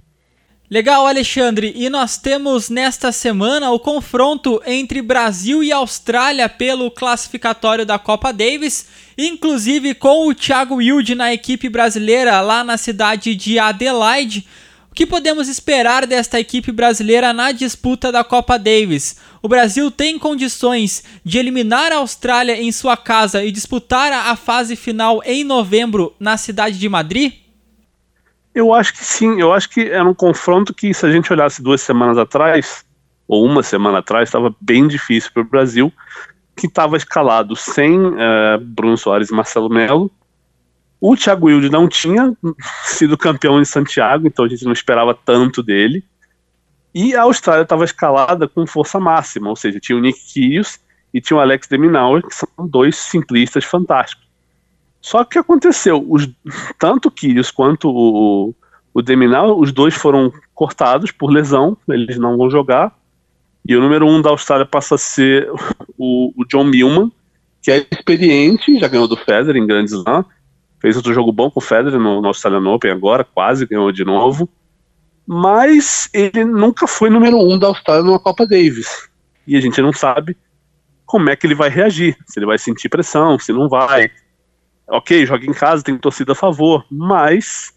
Legal, 0.70 1.06
Alexandre. 1.06 1.72
E 1.76 1.90
nós 1.90 2.18
temos 2.18 2.70
nesta 2.70 3.12
semana 3.12 3.70
o 3.70 3.80
confronto 3.80 4.62
entre 4.66 5.02
Brasil 5.02 5.64
e 5.64 5.72
Austrália 5.72 6.48
pelo 6.50 6.90
classificatório 6.90 7.86
da 7.86 8.00
Copa 8.00 8.32
Davis, 8.32 8.88
inclusive 9.18 9.94
com 9.94 10.28
o 10.28 10.34
Thiago 10.34 10.76
Wilde 10.76 11.14
na 11.14 11.34
equipe 11.34 11.70
brasileira 11.70 12.42
lá 12.42 12.64
na 12.64 12.78
cidade 12.78 13.36
de 13.36 13.60
Adelaide. 13.60 14.48
O 14.94 14.96
que 14.96 15.08
podemos 15.08 15.50
esperar 15.50 16.06
desta 16.06 16.40
equipe 16.40 16.72
brasileira 16.72 17.34
na 17.34 17.52
disputa 17.52 18.12
da 18.12 18.24
Copa 18.24 18.60
Davis? 18.60 19.20
O 19.42 19.48
Brasil 19.48 19.90
tem 19.90 20.20
condições 20.20 21.04
de 21.26 21.40
eliminar 21.40 21.92
a 21.92 21.96
Austrália 21.96 22.62
em 22.62 22.72
sua 22.72 22.96
casa 22.96 23.44
e 23.44 23.52
disputar 23.52 24.14
a 24.14 24.36
fase 24.36 24.76
final 24.76 25.20
em 25.26 25.44
novembro 25.44 26.14
na 26.20 26.38
cidade 26.38 26.78
de 26.78 26.88
Madrid? 26.88 27.34
Eu 28.54 28.72
acho 28.72 28.94
que 28.94 29.04
sim. 29.04 29.42
Eu 29.42 29.52
acho 29.52 29.68
que 29.68 29.82
era 29.82 30.08
um 30.08 30.14
confronto 30.14 30.72
que, 30.72 30.94
se 30.94 31.04
a 31.08 31.12
gente 31.12 31.34
olhasse 31.34 31.60
duas 31.60 31.82
semanas 31.82 32.20
atrás, 32.20 32.86
ou 33.28 33.44
uma 33.44 33.64
semana 33.64 33.98
atrás, 33.98 34.30
estava 34.30 34.56
bem 34.62 34.88
difícil 34.88 35.32
para 35.34 35.42
o 35.42 35.50
Brasil, 35.50 35.92
que 36.56 36.68
estava 36.68 36.98
escalado 36.98 37.56
sem 37.56 38.00
uh, 38.00 38.60
Bruno 38.62 38.96
Soares 38.96 39.32
e 39.32 39.34
Marcelo 39.34 39.70
Melo, 39.70 40.12
o 41.06 41.18
Thiago 41.18 41.48
Wilde 41.48 41.70
não 41.70 41.86
tinha 41.86 42.34
sido 42.86 43.18
campeão 43.18 43.60
em 43.60 43.66
Santiago, 43.66 44.26
então 44.26 44.46
a 44.46 44.48
gente 44.48 44.64
não 44.64 44.72
esperava 44.72 45.14
tanto 45.14 45.62
dele. 45.62 46.02
E 46.96 47.14
a 47.14 47.24
Austrália 47.24 47.64
estava 47.64 47.84
escalada 47.84 48.48
com 48.48 48.66
força 48.66 49.02
máxima, 49.02 49.50
ou 49.50 49.56
seja, 49.58 49.82
tinha 49.82 49.98
o 49.98 50.00
Nick 50.00 50.18
Kyrgios 50.18 50.80
e 51.14 51.20
tinha 51.20 51.36
o 51.36 51.42
Alex 51.42 51.68
de 51.68 51.78
Minaur, 51.78 52.26
que 52.26 52.34
são 52.34 52.48
dois 52.58 52.96
simplistas 52.96 53.66
fantásticos. 53.66 54.26
Só 55.02 55.26
que 55.26 55.28
o 55.28 55.30
que 55.32 55.40
aconteceu? 55.40 56.06
Os, 56.08 56.30
tanto 56.80 57.10
o 57.10 57.12
Kyrgios 57.12 57.52
quanto 57.52 57.90
o, 57.90 58.56
o 58.96 59.04
os 59.60 59.74
dois 59.74 59.94
foram 59.94 60.32
cortados 60.56 61.12
por 61.12 61.30
lesão, 61.30 61.76
eles 61.90 62.18
não 62.18 62.38
vão 62.38 62.50
jogar. 62.50 62.98
E 63.68 63.76
o 63.76 63.82
número 63.82 64.08
um 64.08 64.22
da 64.22 64.30
Austrália 64.30 64.66
passa 64.66 64.96
a 64.96 64.98
ser 64.98 65.52
o, 65.98 66.32
o 66.38 66.46
John 66.46 66.64
Millman, 66.64 67.12
que 67.62 67.72
é 67.72 67.86
experiente, 67.92 68.80
já 68.80 68.88
ganhou 68.88 69.08
do 69.08 69.18
Federer 69.18 69.62
em 69.62 69.68
Grand 69.68 69.84
Slam, 69.84 70.24
fez 70.84 70.98
outro 70.98 71.14
jogo 71.14 71.32
bom 71.32 71.50
com 71.50 71.62
o 71.62 71.64
Federer 71.64 71.98
no, 71.98 72.22
no 72.22 72.28
Australian 72.28 72.70
Open 72.70 72.92
agora, 72.92 73.24
quase 73.24 73.66
ganhou 73.66 73.90
de 73.90 74.04
novo. 74.04 74.50
Mas 75.26 76.10
ele 76.14 76.44
nunca 76.44 76.86
foi 76.86 77.10
número 77.10 77.40
um 77.40 77.58
da 77.58 77.68
Austrália 77.68 78.04
numa 78.04 78.20
Copa 78.20 78.46
Davis. 78.46 79.10
E 79.48 79.56
a 79.56 79.62
gente 79.62 79.82
não 79.82 79.94
sabe 79.94 80.36
como 81.06 81.30
é 81.30 81.38
que 81.38 81.48
ele 81.48 81.56
vai 81.56 81.70
reagir. 81.70 82.18
Se 82.28 82.38
ele 82.38 82.46
vai 82.46 82.58
sentir 82.58 82.90
pressão, 82.90 83.40
se 83.40 83.54
não 83.54 83.70
vai. 83.70 84.12
Ok, 84.86 85.26
joga 85.26 85.46
em 85.46 85.54
casa, 85.54 85.82
tem 85.82 85.98
torcida 85.98 86.34
a 86.34 86.36
favor, 86.36 86.86
mas 86.92 87.74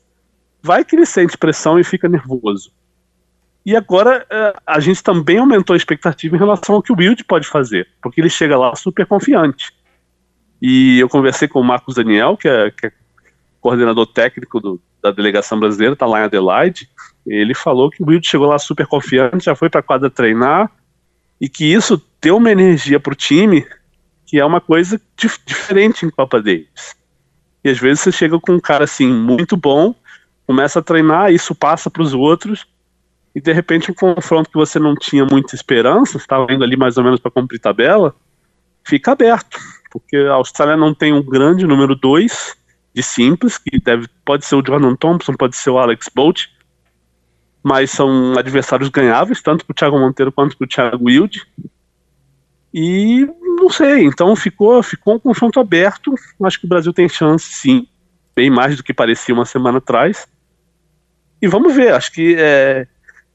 vai 0.61 0.85
que 0.85 0.97
ele 0.97 1.07
sente 1.07 1.39
pressão 1.39 1.79
e 1.79 1.85
fica 1.85 2.09
nervoso. 2.09 2.73
E 3.65 3.77
agora 3.77 4.27
é, 4.29 4.53
a 4.67 4.81
gente 4.81 5.01
também 5.01 5.39
aumentou 5.39 5.75
a 5.75 5.77
expectativa 5.77 6.35
em 6.35 6.41
relação 6.41 6.75
ao 6.75 6.83
que 6.83 6.93
o 6.93 6.97
Wild 6.99 7.23
pode 7.23 7.47
fazer, 7.47 7.87
porque 8.03 8.21
ele 8.21 8.29
chega 8.29 8.59
lá 8.59 8.75
super 8.75 9.07
confiante. 9.07 9.73
E 10.61 10.99
eu 10.99 11.09
conversei 11.09 11.49
com 11.49 11.61
o 11.61 11.65
Marcos 11.65 11.97
Daniel, 11.97 12.37
que 12.37 12.49
é, 12.49 12.71
que 12.71 12.87
é 12.87 12.93
coordenador 13.61 14.07
técnico 14.07 14.61
do, 14.61 14.81
da 15.03 15.11
delegação 15.11 15.59
brasileira, 15.59 15.95
está 15.95 16.07
lá 16.07 16.21
em 16.21 16.25
Adelaide. 16.25 16.89
Ele 17.27 17.55
falou 17.55 17.91
que 17.91 18.03
o 18.03 18.07
Wilde 18.09 18.29
chegou 18.29 18.47
lá 18.47 18.59
super 18.59 18.87
confiante, 18.87 19.45
já 19.45 19.55
foi 19.55 19.69
para 19.69 19.81
a 19.81 19.83
quadra 19.83 20.09
treinar, 20.09 20.71
e 21.41 21.49
que 21.49 21.65
isso 21.65 22.01
deu 22.21 22.37
uma 22.37 22.51
energia 22.51 22.99
para 22.99 23.13
o 23.13 23.17
time, 23.17 23.67
que 24.25 24.39
é 24.39 24.45
uma 24.45 24.61
coisa 24.61 25.01
dif 25.17 25.39
diferente 25.45 26.07
em 26.07 26.11
Copa 26.11 26.41
Davis. 26.41 26.97
E 27.63 27.69
às 27.69 27.79
vezes 27.79 28.01
você 28.01 28.13
chega 28.13 28.39
com 28.39 28.53
um 28.53 28.61
cara 28.61 28.85
assim, 28.85 29.13
muito 29.13 29.57
bom, 29.57 29.95
começa 30.47 30.79
a 30.79 30.83
treinar, 30.83 31.33
isso 31.33 31.55
passa 31.55 31.91
para 31.91 32.03
os 32.03 32.15
outros, 32.15 32.67
e 33.35 33.41
de 33.41 33.53
repente 33.53 33.91
um 33.91 33.95
confronto 33.95 34.49
que 34.49 34.57
você 34.57 34.79
não 34.79 34.95
tinha 34.95 35.27
muita 35.27 35.55
esperança, 35.55 36.17
estava 36.17 36.51
indo 36.53 36.65
ali 36.65 36.77
mais 36.77 36.97
ou 36.97 37.05
menos 37.05 37.21
para 37.21 37.31
cumprir 37.31 37.59
tabela, 37.59 38.15
fica 38.85 39.13
aberto 39.13 39.59
porque 39.91 40.17
a 40.17 40.35
Austrália 40.35 40.77
não 40.77 40.95
tem 40.95 41.13
um 41.13 41.23
grande 41.23 41.67
número 41.67 41.95
2 41.95 42.57
de 42.95 43.03
simples, 43.03 43.59
que 43.59 43.79
deve, 43.79 44.09
pode 44.25 44.45
ser 44.47 44.55
o 44.57 44.65
Jordan 44.67 44.97
Thompson, 44.97 45.35
pode 45.35 45.55
ser 45.57 45.71
o 45.71 45.79
Alex 45.79 46.09
Bolt, 46.15 46.47
mas 47.63 47.91
são 47.91 48.39
adversários 48.39 48.89
ganháveis, 48.89 49.43
tanto 49.43 49.67
para 49.67 49.73
o 49.73 49.75
Thiago 49.75 49.99
Monteiro 49.99 50.33
quanto 50.33 50.57
para 50.57 50.65
o 50.65 50.69
Thiago 50.69 51.05
Wilde. 51.07 51.43
E 52.73 53.29
não 53.43 53.69
sei, 53.71 54.05
então 54.05 54.35
ficou, 54.37 54.83
ficou 54.83 55.17
um 55.17 55.19
confronto 55.19 55.59
aberto. 55.59 56.15
Acho 56.43 56.61
que 56.61 56.67
o 56.67 56.69
Brasil 56.69 56.93
tem 56.93 57.09
chance, 57.09 57.53
sim, 57.53 57.89
bem 58.35 58.51
mais 58.51 58.77
do 58.77 58.83
que 58.83 58.95
parecia 58.95 59.35
uma 59.35 59.45
semana 59.45 59.79
atrás. 59.79 60.29
E 61.41 61.49
vamos 61.49 61.75
ver, 61.75 61.93
acho 61.93 62.13
que 62.13 62.37
é, 62.39 62.87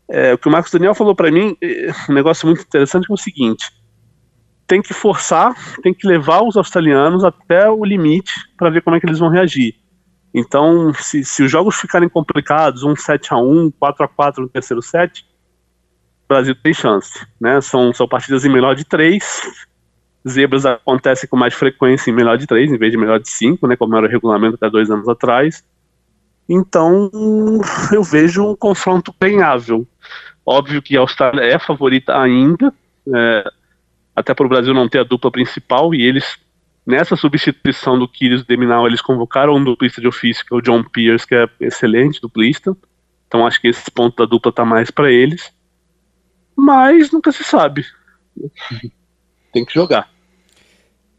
é, 0.07 0.33
o 0.33 0.37
que 0.37 0.47
o 0.47 0.51
Marcos 0.51 0.71
Daniel 0.71 0.95
falou 0.95 1.15
para 1.15 1.31
mim, 1.31 1.55
é, 1.61 1.91
um 2.09 2.13
negócio 2.13 2.47
muito 2.47 2.61
interessante 2.61 3.07
é 3.09 3.13
o 3.13 3.17
seguinte: 3.17 3.71
tem 4.71 4.81
que 4.81 4.93
forçar, 4.93 5.53
tem 5.81 5.93
que 5.93 6.07
levar 6.07 6.43
os 6.43 6.55
australianos 6.55 7.25
até 7.25 7.69
o 7.69 7.83
limite 7.83 8.31
para 8.55 8.69
ver 8.69 8.81
como 8.81 8.95
é 8.95 9.01
que 9.01 9.05
eles 9.05 9.19
vão 9.19 9.27
reagir. 9.27 9.75
Então, 10.33 10.93
se, 10.93 11.25
se 11.25 11.43
os 11.43 11.51
jogos 11.51 11.75
ficarem 11.75 12.07
complicados, 12.07 12.81
um 12.81 12.95
7 12.95 13.33
a 13.33 13.37
1 13.37 13.69
4 13.77 14.05
a 14.05 14.07
4 14.07 14.43
no 14.43 14.47
terceiro 14.47 14.81
set, 14.81 15.25
o 16.23 16.27
Brasil 16.29 16.55
tem 16.55 16.73
chance. 16.73 17.19
Né? 17.37 17.59
São, 17.59 17.93
são 17.93 18.07
partidas 18.07 18.45
em 18.45 18.49
melhor 18.49 18.73
de 18.73 18.85
três. 18.85 19.41
Zebras 20.25 20.65
acontecem 20.65 21.27
com 21.27 21.35
mais 21.35 21.53
frequência 21.53 22.09
em 22.09 22.13
melhor 22.13 22.37
de 22.37 22.47
três, 22.47 22.71
em 22.71 22.77
vez 22.77 22.93
de 22.93 22.97
melhor 22.97 23.19
de 23.19 23.27
cinco, 23.27 23.67
né, 23.67 23.75
como 23.75 23.93
era 23.97 24.05
o 24.05 24.09
regulamento 24.09 24.55
até 24.55 24.69
dois 24.69 24.89
anos 24.89 25.09
atrás. 25.09 25.65
Então, 26.47 27.11
eu 27.91 28.03
vejo 28.03 28.47
um 28.47 28.55
confronto 28.55 29.13
ganhável. 29.19 29.85
Óbvio 30.45 30.81
que 30.81 30.95
a 30.95 31.01
Austrália 31.01 31.41
é 31.41 31.59
favorita 31.59 32.17
ainda. 32.17 32.73
É, 33.13 33.51
até 34.15 34.33
para 34.33 34.45
o 34.45 34.49
Brasil 34.49 34.73
não 34.73 34.89
ter 34.89 34.99
a 34.99 35.03
dupla 35.03 35.31
principal, 35.31 35.93
e 35.93 36.01
eles, 36.01 36.37
nessa 36.85 37.15
substituição 37.15 37.97
do 37.97 38.07
Kyrgios 38.07 38.41
e 38.41 38.47
Deminal, 38.47 38.87
eles 38.87 39.01
convocaram 39.01 39.55
um 39.55 39.63
duplista 39.63 40.01
de 40.01 40.07
ofício, 40.07 40.45
que 40.45 40.53
é 40.53 40.57
o 40.57 40.61
John 40.61 40.83
Pierce, 40.83 41.27
que 41.27 41.35
é 41.35 41.47
excelente 41.59 42.21
duplista, 42.21 42.75
então 43.27 43.45
acho 43.45 43.61
que 43.61 43.67
esse 43.67 43.89
ponto 43.89 44.15
da 44.17 44.25
dupla 44.25 44.51
tá 44.51 44.65
mais 44.65 44.91
para 44.91 45.11
eles, 45.11 45.53
mas 46.55 47.11
nunca 47.11 47.31
se 47.31 47.43
sabe. 47.43 47.85
Tem 49.53 49.65
que 49.65 49.73
jogar. 49.73 50.09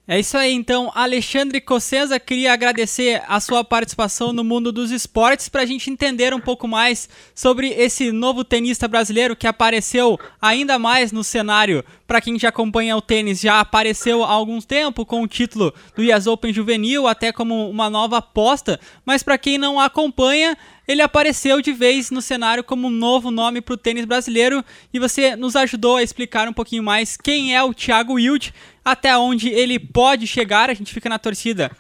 É 0.06 0.18
isso 0.18 0.37
aí, 0.37 0.52
então, 0.52 0.90
Alexandre 0.97 1.61
Cossesa, 1.61 2.18
queria 2.18 2.52
agradecer 2.52 3.23
a 3.28 3.38
sua 3.38 3.62
participação 3.62 4.32
no 4.32 4.42
mundo 4.42 4.73
dos 4.73 4.90
esportes 4.90 5.49
para 5.49 5.62
a 5.62 5.64
gente 5.66 5.88
entender 5.90 6.35
um 6.35 6.40
pouco 6.40 6.66
mais 6.66 7.09
sobre 7.32 7.68
esse 7.68 8.11
novo 8.11 8.42
tenista 8.42 8.88
brasileiro 8.88 9.37
que 9.37 9.47
apareceu 9.47 10.18
ainda 10.40 10.76
mais 10.76 11.12
no 11.12 11.23
cenário. 11.23 11.85
Para 12.04 12.21
quem 12.21 12.37
já 12.37 12.49
acompanha 12.49 12.97
o 12.97 13.00
tênis, 13.00 13.40
já 13.40 13.61
apareceu 13.61 14.25
há 14.25 14.28
algum 14.28 14.61
tempo 14.61 15.06
com 15.06 15.23
o 15.23 15.28
título 15.28 15.73
do 15.94 16.02
US 16.02 16.26
Open 16.26 16.52
Juvenil, 16.52 17.06
até 17.06 17.30
como 17.30 17.71
uma 17.71 17.88
nova 17.88 18.18
aposta, 18.18 18.80
mas 19.06 19.23
para 19.23 19.38
quem 19.38 19.56
não 19.56 19.78
acompanha, 19.78 20.59
ele 20.87 21.00
apareceu 21.00 21.62
de 21.62 21.73
vez 21.73 22.11
no 22.11 22.21
cenário 22.21 22.64
como 22.64 22.88
um 22.88 22.90
novo 22.90 23.30
nome 23.30 23.61
para 23.61 23.75
o 23.75 23.78
tênis 23.78 24.04
brasileiro. 24.04 24.64
E 24.92 24.99
você 24.99 25.37
nos 25.37 25.54
ajudou 25.54 25.97
a 25.97 26.02
explicar 26.02 26.49
um 26.49 26.52
pouquinho 26.52 26.82
mais 26.82 27.16
quem 27.16 27.54
é 27.54 27.62
o 27.62 27.73
Thiago 27.73 28.14
Wild, 28.14 28.52
até 28.84 29.16
onde 29.16 29.48
ele 29.48 29.78
pode 29.78 30.26
chegar. 30.26 30.70
A 30.70 30.74
gente 30.74 30.92
fica 30.92 31.08
na 31.08 31.18
torcida 31.18 31.70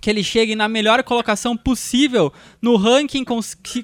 que 0.00 0.10
ele 0.10 0.22
chegue 0.22 0.54
na 0.54 0.68
melhor 0.68 1.02
colocação 1.02 1.56
possível 1.56 2.32
no 2.60 2.76
ranking, 2.76 3.24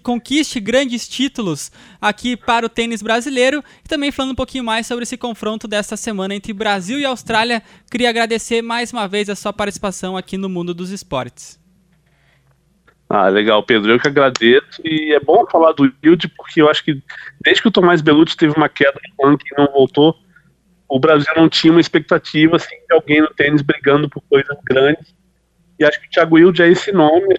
conquiste 0.03 0.61
grandes 0.61 1.09
títulos 1.09 1.73
aqui 2.01 2.37
para 2.37 2.67
o 2.67 2.69
tênis 2.69 3.03
brasileiro. 3.03 3.63
E 3.85 3.89
também 3.89 4.13
falando 4.13 4.33
um 4.33 4.37
pouquinho 4.37 4.65
mais 4.65 4.87
sobre 4.87 5.03
esse 5.05 5.17
confronto 5.17 5.67
desta 5.67 5.97
semana 5.97 6.35
entre 6.35 6.53
Brasil 6.53 6.99
e 6.99 7.05
Austrália. 7.05 7.63
Queria 7.91 8.11
agradecer 8.11 8.63
mais 8.63 8.93
uma 8.93 9.09
vez 9.09 9.29
a 9.29 9.35
sua 9.35 9.53
participação 9.53 10.17
aqui 10.17 10.37
no 10.37 10.49
Mundo 10.49 10.75
dos 10.75 10.91
Esportes. 10.91 11.61
Ah, 13.09 13.29
legal, 13.29 13.63
Pedro. 13.63 13.93
Eu 13.93 14.01
que 14.01 14.09
agradeço. 14.09 14.81
E 14.85 15.15
é 15.15 15.21
bom 15.21 15.45
falar 15.51 15.73
do 15.73 15.93
Wild, 16.03 16.29
porque 16.29 16.63
eu 16.63 16.71
acho 16.71 16.83
que 16.83 17.03
desde 17.43 17.61
que 17.61 17.69
o 17.69 17.71
Tomás 17.71 18.01
Belucci 18.01 18.37
teve 18.37 18.55
uma 18.57 18.71
queda 18.71 18.99
de 19.05 19.13
ranking 19.23 19.45
e 19.53 19.61
não 19.61 19.71
voltou, 19.71 20.17
o 20.93 21.01
Brasil 21.01 21.33
não 21.35 21.49
tinha 21.49 21.73
uma 21.73 21.81
expectativa 21.81 22.57
assim, 22.57 22.77
de 22.87 22.95
alguém 22.95 23.23
no 23.23 23.29
tênis 23.29 23.63
brigando 23.63 24.11
por 24.11 24.23
coisas 24.29 24.55
grandes. 24.63 25.15
E 25.79 25.85
acho 25.87 25.99
que 25.99 26.07
o 26.07 26.11
Thiago 26.11 26.37
Wild 26.37 26.61
é 26.61 26.69
esse 26.69 26.93
nome. 26.93 27.35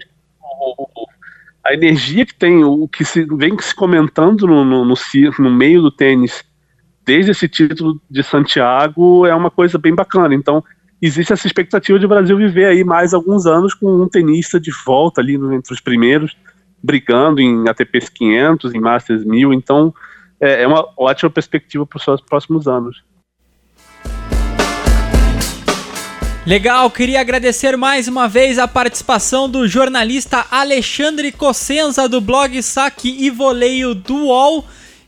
A 1.63 1.71
energia 1.71 2.25
que 2.25 2.33
tem, 2.33 2.63
o 2.63 2.87
que 2.87 3.05
se, 3.05 3.23
vem 3.25 3.55
se 3.59 3.75
comentando 3.75 4.47
no, 4.47 4.65
no, 4.65 4.83
no, 4.83 4.95
no 5.37 5.51
meio 5.51 5.83
do 5.83 5.91
tênis 5.91 6.43
desde 7.05 7.29
esse 7.29 7.47
título 7.47 8.01
de 8.09 8.23
Santiago 8.23 9.23
é 9.27 9.35
uma 9.35 9.51
coisa 9.51 9.77
bem 9.77 9.93
bacana. 9.93 10.33
Então, 10.33 10.63
existe 10.99 11.31
essa 11.31 11.45
expectativa 11.45 11.99
de 11.99 12.07
o 12.07 12.09
Brasil 12.09 12.35
viver 12.35 12.65
aí 12.65 12.83
mais 12.83 13.13
alguns 13.13 13.45
anos 13.45 13.75
com 13.75 14.01
um 14.01 14.09
tenista 14.09 14.59
de 14.59 14.71
volta 14.83 15.21
ali 15.21 15.35
entre 15.35 15.71
os 15.71 15.79
primeiros, 15.79 16.35
brigando 16.81 17.39
em 17.39 17.69
ATPs 17.69 18.09
500, 18.09 18.73
em 18.73 18.79
Masters 18.79 19.23
1000, 19.23 19.53
então 19.53 19.93
é, 20.41 20.63
é 20.63 20.67
uma 20.67 20.89
ótima 20.97 21.29
perspectiva 21.29 21.85
para 21.85 22.15
os 22.15 22.21
próximos 22.21 22.67
anos. 22.67 23.03
Legal, 26.45 26.91
queria 26.91 27.21
agradecer 27.21 27.77
mais 27.77 28.09
uma 28.09 28.27
vez 28.27 28.59
a 28.59 28.67
participação 28.67 29.49
do 29.49 29.65
jornalista 29.65 30.45
Alexandre 30.51 31.31
Cossenza 31.31 32.09
do 32.09 32.19
blog 32.19 32.61
Saque 32.61 33.15
e 33.17 33.29
Voleio 33.29 33.95
do 33.95 34.25
UOL. 34.25 34.65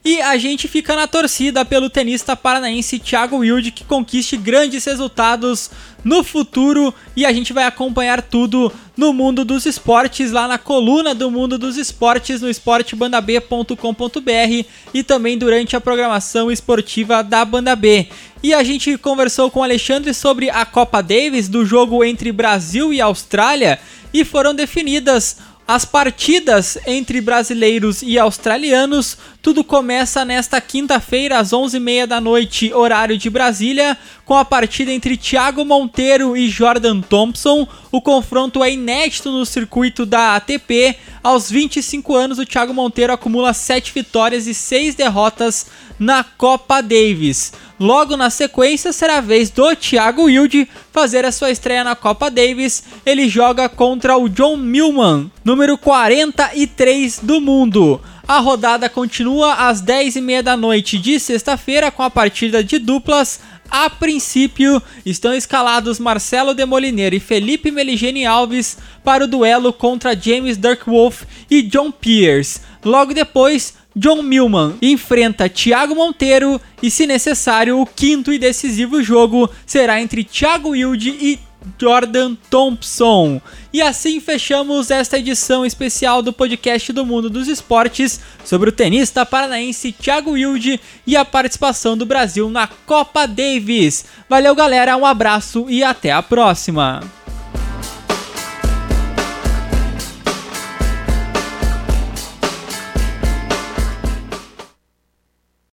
E 0.08 0.22
a 0.22 0.38
gente 0.38 0.68
fica 0.68 0.96
na 0.96 1.08
torcida 1.08 1.66
pelo 1.66 1.90
tenista 1.90 2.36
paranaense 2.36 3.00
Thiago 3.00 3.38
Wilde 3.38 3.72
que 3.72 3.84
conquiste 3.84 4.38
grandes 4.38 4.86
resultados 4.86 5.72
no 6.04 6.24
futuro 6.24 6.94
e 7.16 7.26
a 7.26 7.34
gente 7.34 7.52
vai 7.52 7.64
acompanhar 7.64 8.22
tudo 8.22 8.72
no 8.96 9.12
mundo 9.12 9.44
dos 9.44 9.66
esportes 9.66 10.32
lá 10.32 10.48
na 10.48 10.60
coluna 10.60 11.16
do 11.16 11.32
mundo 11.32 11.58
dos 11.58 11.76
esportes 11.76 12.40
no 12.40 12.52
esportebandab.com.br 12.52 14.68
e 14.94 15.02
também 15.02 15.40
durante 15.40 15.76
a 15.76 15.82
programação 15.82 16.52
esportiva 16.52 17.24
da 17.24 17.44
Banda 17.44 17.76
B. 17.76 18.08
E 18.44 18.54
a 18.54 18.64
gente 18.64 19.00
conversou 19.00 19.50
com 19.50 19.62
o 19.62 19.64
Alexandre 19.64 20.14
sobre 20.14 20.52
a 20.52 20.68
Copa 20.68 21.02
Davis 21.02 21.50
do 21.50 21.66
jogo 21.66 22.04
entre 22.04 22.32
Brasil 22.32 22.94
e 22.94 23.02
Austrália 23.02 23.80
e 24.14 24.24
foram 24.24 24.54
definidas 24.54 25.38
as 25.68 25.84
partidas 25.84 26.78
entre 26.86 27.20
brasileiros 27.20 28.04
e 28.04 28.20
australianos, 28.20 29.18
tudo 29.42 29.64
começa 29.64 30.24
nesta 30.24 30.62
quinta-feira 30.62 31.40
às 31.40 31.50
11h30 31.50 32.06
da 32.06 32.22
noite, 32.22 32.72
horário 32.72 33.18
de 33.18 33.32
Brasília, 33.32 33.98
com 34.24 34.36
a 34.36 34.46
partida 34.46 34.92
entre 34.92 35.18
Thiago 35.18 35.66
Monteiro 35.66 36.38
e 36.38 36.48
Jordan 36.48 37.02
Thompson. 37.02 37.68
O 37.92 38.00
confronto 38.00 38.64
é 38.64 38.74
inédito 38.74 39.32
no 39.32 39.44
circuito 39.44 40.06
da 40.06 40.36
ATP. 40.36 40.98
Aos 41.24 41.50
25 41.50 42.16
anos, 42.16 42.38
o 42.38 42.46
Thiago 42.46 42.74
Monteiro 42.74 43.14
acumula 43.14 43.52
7 43.52 43.92
vitórias 43.92 44.46
e 44.46 44.54
6 44.54 44.94
derrotas 44.94 45.66
na 45.98 46.24
Copa 46.24 46.82
Davis. 46.82 47.54
Logo 47.80 48.16
na 48.16 48.30
sequência 48.30 48.94
será 48.94 49.18
a 49.18 49.22
vez 49.22 49.50
do 49.50 49.76
Thiago 49.76 50.24
Wilde 50.24 50.68
fazer 50.94 51.26
a 51.26 51.32
sua 51.32 51.52
estreia 51.52 51.84
na 51.84 51.96
Copa 51.96 52.32
Davis. 52.32 52.84
Ele 53.06 53.28
joga 53.28 53.68
contra 53.68 54.18
o 54.18 54.30
John 54.30 54.56
Millman, 54.56 55.30
número 55.44 55.78
43 55.78 57.20
do 57.20 57.42
mundo. 57.42 58.00
A 58.28 58.40
rodada 58.40 58.90
continua 58.90 59.68
às 59.68 59.84
10h30 59.84 60.42
da 60.42 60.58
noite 60.58 60.98
de 60.98 61.20
sexta-feira 61.20 61.92
com 61.92 62.02
a 62.02 62.10
partida 62.10 62.64
de 62.64 62.80
duplas. 62.80 63.42
A 63.70 63.90
princípio, 63.90 64.82
estão 65.06 65.34
escalados 65.34 66.00
Marcelo 66.00 66.54
Demolineiro 66.54 67.16
e 67.16 67.20
Felipe 67.20 67.72
Meligeni 67.72 68.26
Alves 68.26 68.78
para 69.04 69.26
o 69.26 69.28
duelo 69.28 69.74
contra 69.74 70.16
James 70.16 70.56
Dirkwolf 70.56 71.24
e 71.52 71.62
John 71.62 71.92
Pierce. 71.92 72.62
Logo 72.84 73.14
depois, 73.14 73.74
John 73.96 74.22
Millman 74.22 74.76
enfrenta 74.82 75.48
Thiago 75.48 75.96
Monteiro 75.96 76.60
e, 76.84 76.92
se 76.92 77.08
necessário, 77.08 77.80
o 77.80 77.86
quinto 77.86 78.34
e 78.34 78.38
decisivo 78.38 79.02
jogo 79.02 79.50
será 79.66 80.02
entre 80.02 80.24
Thiago 80.24 80.70
Wilde 80.70 81.10
e 81.10 81.40
Jordan 81.80 82.36
Thompson. 82.50 83.42
E 83.74 83.82
assim 83.82 84.20
fechamos 84.20 84.92
esta 84.92 85.18
edição 85.18 85.66
especial 85.66 86.22
do 86.22 86.34
podcast 86.34 86.92
do 86.94 87.06
Mundo 87.06 87.30
dos 87.30 87.48
Esportes 87.48 88.20
sobre 88.44 88.70
o 88.70 88.74
tenista 88.74 89.26
paranaense 89.26 89.92
Thiago 89.92 90.32
Wilde 90.32 90.80
e 91.08 91.16
a 91.16 91.26
participação 91.26 91.98
do 91.98 92.06
Brasil 92.06 92.50
na 92.50 92.68
Copa 92.68 93.26
Davis. 93.26 94.06
Valeu, 94.30 94.54
galera, 94.54 94.98
um 94.98 95.06
abraço 95.06 95.66
e 95.70 95.84
até 95.84 96.12
a 96.12 96.22
próxima. 96.22 97.02